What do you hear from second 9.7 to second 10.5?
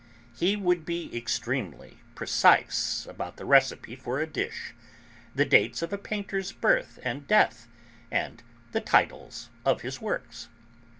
his works.